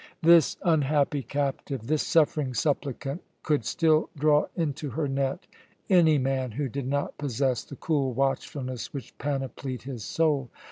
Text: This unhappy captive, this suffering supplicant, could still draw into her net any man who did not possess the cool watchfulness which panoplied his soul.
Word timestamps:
This 0.23 0.57
unhappy 0.63 1.21
captive, 1.21 1.85
this 1.85 2.01
suffering 2.01 2.55
supplicant, 2.55 3.21
could 3.43 3.63
still 3.63 4.09
draw 4.17 4.47
into 4.55 4.89
her 4.89 5.07
net 5.07 5.45
any 5.91 6.17
man 6.17 6.53
who 6.53 6.67
did 6.67 6.87
not 6.87 7.19
possess 7.19 7.63
the 7.63 7.75
cool 7.75 8.11
watchfulness 8.11 8.95
which 8.95 9.15
panoplied 9.19 9.83
his 9.83 10.03
soul. 10.03 10.49